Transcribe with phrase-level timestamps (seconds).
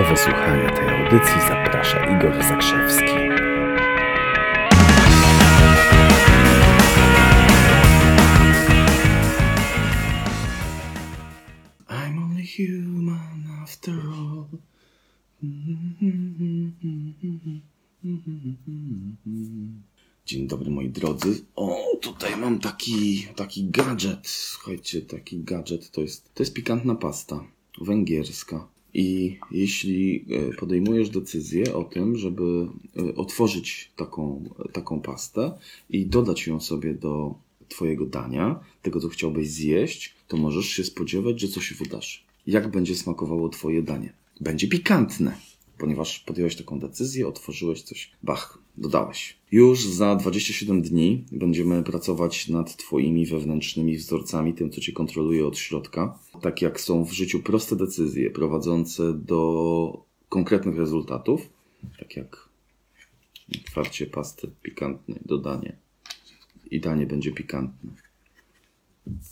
[0.00, 3.04] Do wysłuchania tej audycji zaprasza Igor Zakrzewski.
[11.88, 14.44] I'm only human after all.
[20.26, 21.44] Dzień dobry moi drodzy.
[21.56, 24.28] O, tutaj mam taki, taki gadżet.
[24.28, 27.44] Słuchajcie, taki gadżet to jest, to jest pikantna pasta
[27.80, 28.79] węgierska.
[28.94, 35.52] I jeśli e, podejmujesz decyzję o tym, żeby e, otworzyć taką, taką pastę
[35.90, 37.34] i dodać ją sobie do
[37.68, 42.24] Twojego dania, tego co chciałbyś zjeść, to możesz się spodziewać, że coś się.
[42.46, 44.12] Jak będzie smakowało Twoje danie?
[44.40, 45.36] Będzie pikantne,
[45.78, 49.36] ponieważ podjąłeś taką decyzję, otworzyłeś coś, bach, dodałeś.
[49.52, 55.58] Już za 27 dni będziemy pracować nad Twoimi wewnętrznymi wzorcami, tym, co Cię kontroluje od
[55.58, 56.18] środka.
[56.40, 61.48] Tak jak są w życiu proste decyzje prowadzące do konkretnych rezultatów,
[61.98, 62.48] tak jak
[63.66, 65.76] otwarcie pasty pikantnej, dodanie
[66.70, 67.90] i danie będzie pikantne.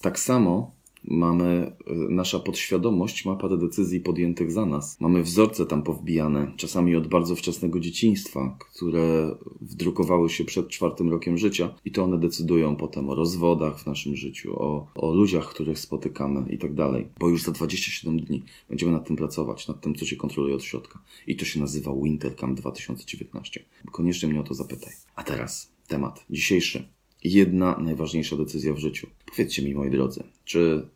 [0.00, 5.00] Tak samo mamy, y, nasza podświadomość ma parę decyzji podjętych za nas.
[5.00, 11.38] Mamy wzorce tam powbijane, czasami od bardzo wczesnego dzieciństwa, które wdrukowały się przed czwartym rokiem
[11.38, 15.78] życia i to one decydują potem o rozwodach w naszym życiu, o, o ludziach, których
[15.78, 17.08] spotykamy i tak dalej.
[17.18, 20.62] Bo już za 27 dni będziemy nad tym pracować, nad tym, co się kontroluje od
[20.62, 20.98] środka.
[21.26, 23.64] I to się nazywa Wintercamp 2019.
[23.92, 24.92] Koniecznie mnie o to zapytaj.
[25.16, 26.88] A teraz temat dzisiejszy
[27.24, 29.06] jedna najważniejsza decyzja w życiu.
[29.26, 30.88] Powiedzcie mi, moi drodzy, czy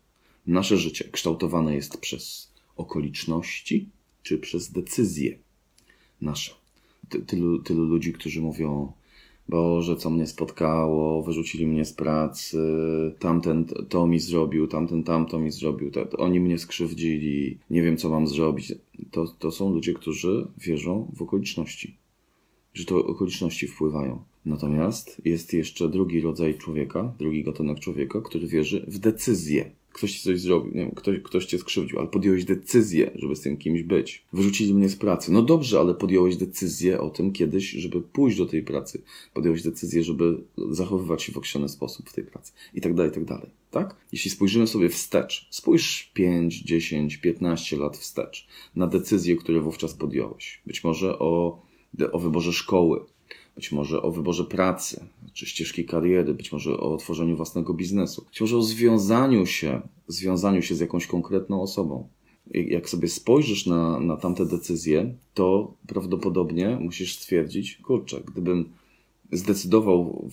[0.47, 3.89] nasze życie kształtowane jest przez okoliczności,
[4.23, 5.39] czy przez decyzje
[6.21, 6.53] nasze?
[7.09, 8.93] Ty, tylu, tylu ludzi, którzy mówią,
[9.49, 12.59] Boże, co mnie spotkało, wyrzucili mnie z pracy,
[13.19, 17.97] tamten to mi zrobił, tamten tamto mi zrobił, to, to oni mnie skrzywdzili, nie wiem
[17.97, 18.75] co mam zrobić.
[19.11, 21.97] To, to są ludzie, którzy wierzą w okoliczności,
[22.75, 24.25] że to okoliczności wpływają.
[24.47, 29.71] Natomiast jest jeszcze drugi rodzaj człowieka, drugi gatunek człowieka, który wierzy w decyzję.
[29.93, 33.41] Ktoś ci coś zrobił, nie wiem, ktoś, ktoś cię skrzywdził, ale podjąłeś decyzję, żeby z
[33.41, 34.25] tym kimś być.
[34.33, 35.33] Wyrzucili mnie z pracy.
[35.33, 39.03] No dobrze, ale podjąłeś decyzję o tym kiedyś, żeby pójść do tej pracy.
[39.35, 40.39] Podjąłeś decyzję, żeby
[40.71, 42.53] zachowywać się w określony sposób w tej pracy.
[42.75, 43.51] I tak dalej, i tak dalej.
[43.71, 43.97] Tak?
[44.13, 48.47] Jeśli spojrzymy sobie wstecz, spójrz 5, 10, 15 lat wstecz
[48.77, 50.63] na decyzje, które wówczas podjąłeś.
[50.67, 51.63] Być może o,
[52.13, 53.01] o wyborze szkoły,
[53.57, 58.41] być może o wyborze pracy, czy ścieżki kariery, być może o otworzeniu własnego biznesu, być
[58.41, 62.09] może o związaniu się, związaniu się z jakąś konkretną osobą.
[62.55, 68.69] Jak sobie spojrzysz na, na tamte decyzje, to prawdopodobnie musisz stwierdzić, kurczę, gdybym
[69.33, 70.29] zdecydował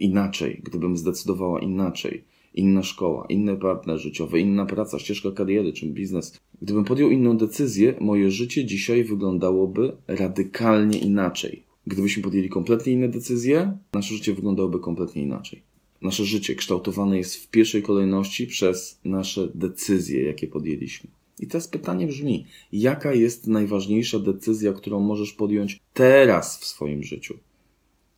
[0.00, 2.24] inaczej, gdybym zdecydowała inaczej,
[2.54, 6.40] inna szkoła, inny partner życiowy, inna praca, ścieżka kariery czy biznes.
[6.62, 11.71] Gdybym podjął inną decyzję, moje życie dzisiaj wyglądałoby radykalnie inaczej.
[11.86, 15.62] Gdybyśmy podjęli kompletnie inne decyzje, nasze życie wyglądałoby kompletnie inaczej.
[16.02, 21.10] Nasze życie kształtowane jest w pierwszej kolejności przez nasze decyzje, jakie podjęliśmy.
[21.38, 27.38] I teraz pytanie brzmi: jaka jest najważniejsza decyzja, którą możesz podjąć teraz w swoim życiu?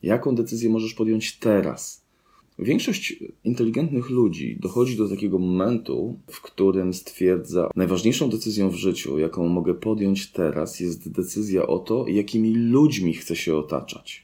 [0.03, 2.04] Jaką decyzję możesz podjąć teraz?
[2.59, 9.49] Większość inteligentnych ludzi dochodzi do takiego momentu, w którym stwierdza, najważniejszą decyzją w życiu, jaką
[9.49, 14.24] mogę podjąć teraz, jest decyzja o to, jakimi ludźmi chcę się otaczać.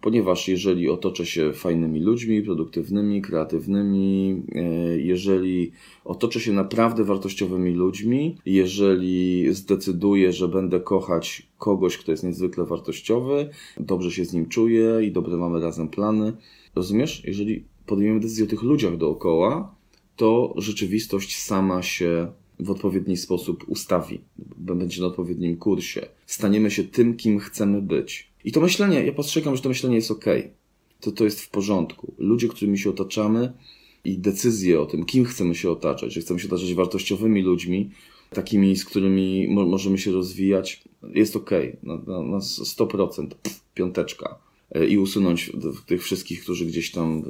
[0.00, 4.62] Ponieważ jeżeli otoczę się fajnymi ludźmi, produktywnymi, kreatywnymi, e,
[4.98, 5.72] jeżeli
[6.04, 13.50] otoczę się naprawdę wartościowymi ludźmi, jeżeli zdecyduję, że będę kochać kogoś, kto jest niezwykle wartościowy,
[13.80, 16.32] dobrze się z nim czuję i dobre mamy razem plany,
[16.74, 17.22] Rozumiesz?
[17.24, 19.74] Jeżeli podejmiemy decyzję o tych ludziach dookoła,
[20.16, 24.20] to rzeczywistość sama się w odpowiedni sposób ustawi,
[24.56, 26.06] będzie na odpowiednim kursie.
[26.26, 28.29] Staniemy się tym, kim chcemy być.
[28.44, 30.24] I to myślenie, ja postrzegam, że to myślenie jest ok.
[31.00, 32.14] To, to jest w porządku.
[32.18, 33.52] Ludzie, którymi się otaczamy
[34.04, 37.90] i decyzje o tym, kim chcemy się otaczać, że chcemy się otaczać wartościowymi ludźmi,
[38.30, 40.84] takimi, z którymi mo możemy się rozwijać,
[41.14, 41.50] jest ok.
[41.82, 43.26] Na, na, na 100%.
[43.26, 44.38] Pff, piąteczka
[44.88, 45.52] i usunąć
[45.86, 47.22] tych wszystkich, którzy gdzieś tam,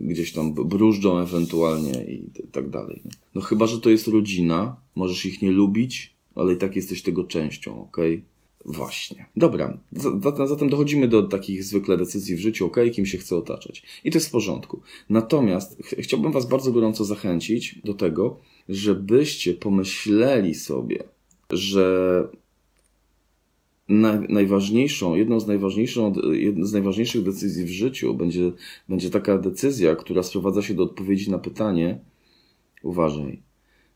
[0.00, 3.02] gdzieś tam brużdżą ewentualnie i tak dalej.
[3.34, 7.24] No chyba, że to jest rodzina, możesz ich nie lubić, ale i tak jesteś tego
[7.24, 7.96] częścią, ok?
[8.64, 9.26] Właśnie.
[9.36, 9.78] Dobra,
[10.46, 13.82] zatem dochodzimy do takich zwykle decyzji w życiu, ok, kim się chce otaczać.
[14.04, 14.80] I to jest w porządku.
[15.10, 21.04] Natomiast ch chciałbym Was bardzo gorąco zachęcić do tego, żebyście pomyśleli sobie,
[21.50, 22.28] że
[24.28, 28.52] najważniejszą, jedną z, najważniejszą, jedną z najważniejszych decyzji w życiu będzie,
[28.88, 31.98] będzie taka decyzja, która sprowadza się do odpowiedzi na pytanie,
[32.82, 33.42] uważaj,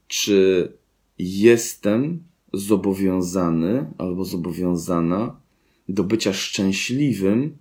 [0.08, 0.72] czy
[1.18, 5.40] jestem zobowiązany albo zobowiązana
[5.88, 7.56] do bycia szczęśliwym,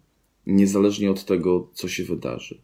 [0.48, 2.58] niezależnie od tego, co się wydarzy?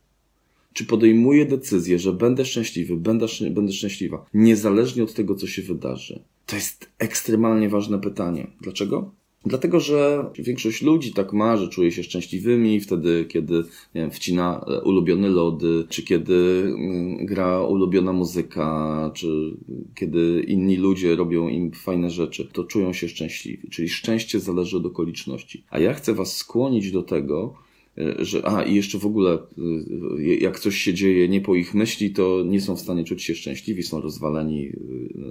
[0.73, 6.23] Czy podejmuję decyzję, że będę szczęśliwy, będę, będę szczęśliwa, niezależnie od tego, co się wydarzy?
[6.45, 8.47] To jest ekstremalnie ważne pytanie.
[8.61, 9.11] Dlaczego?
[9.45, 13.53] Dlatego, że większość ludzi tak ma, że czuje się szczęśliwymi wtedy, kiedy
[13.95, 19.57] nie wiem, wcina e, ulubione lody, czy kiedy mm, gra ulubiona muzyka, czy
[19.95, 23.69] kiedy inni ludzie robią im fajne rzeczy, to czują się szczęśliwi.
[23.69, 25.63] Czyli szczęście zależy od okoliczności.
[25.69, 27.53] A ja chcę Was skłonić do tego,
[27.97, 31.73] e, że a i jeszcze w ogóle e, jak coś się dzieje nie po ich
[31.73, 34.71] myśli, to nie są w stanie czuć się szczęśliwi, są rozwaleni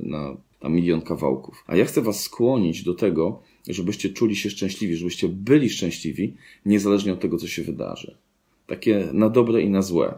[0.03, 1.65] na, na milion kawałków.
[1.67, 6.35] A ja chcę was skłonić do tego, żebyście czuli się szczęśliwi, żebyście byli szczęśliwi,
[6.67, 8.17] niezależnie od tego, co się wydarzy.
[8.67, 10.15] Takie na dobre i na złe.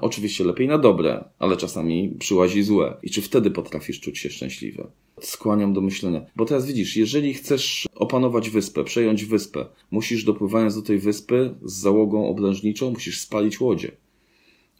[0.00, 2.96] Oczywiście lepiej na dobre, ale czasami przyłazi złe.
[3.02, 4.86] I czy wtedy potrafisz czuć się szczęśliwy?
[5.20, 6.26] Skłaniam do myślenia.
[6.36, 11.72] Bo teraz widzisz, jeżeli chcesz opanować wyspę, przejąć wyspę, musisz dopływając do tej wyspy z
[11.72, 13.92] załogą oblężniczą, musisz spalić łodzie.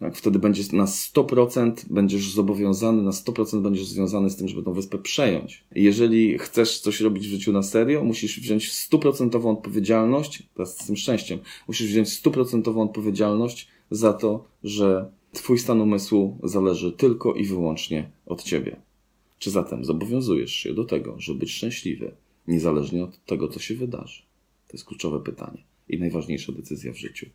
[0.01, 4.73] Tak, wtedy będziesz na 100% będziesz zobowiązany, na 100% będziesz związany z tym, żeby tą
[4.73, 5.65] wyspę przejąć.
[5.75, 10.97] Jeżeli chcesz coś robić w życiu na serio, musisz wziąć stuprocentową odpowiedzialność, teraz z tym
[10.97, 11.39] szczęściem,
[11.69, 18.43] musisz wziąć stuprocentową odpowiedzialność za to, że twój stan umysłu zależy tylko i wyłącznie od
[18.43, 18.77] ciebie.
[19.39, 22.13] Czy zatem zobowiązujesz się do tego, żeby być szczęśliwy,
[22.49, 24.23] niezależnie od tego, co się wydarzy?
[24.69, 27.27] To jest kluczowe pytanie i najważniejsza decyzja w życiu.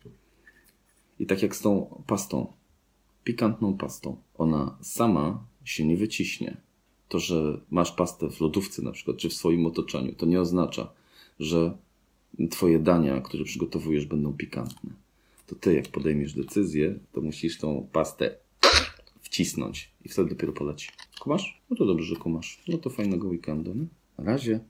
[1.20, 2.52] I tak jak z tą pastą,
[3.24, 6.56] pikantną pastą, ona sama się nie wyciśnie.
[7.08, 10.92] To, że masz pastę w lodówce na przykład, czy w swoim otoczeniu, to nie oznacza,
[11.40, 11.76] że
[12.50, 14.90] twoje dania, które przygotowujesz, będą pikantne.
[15.46, 18.34] To ty, jak podejmiesz decyzję, to musisz tą pastę
[19.20, 20.88] wcisnąć i wtedy dopiero poleci.
[21.20, 21.60] Kumasz?
[21.70, 22.62] No to dobrze, że kumasz.
[22.68, 23.86] No to fajnego weekendu, nie?
[24.18, 24.60] Na razie.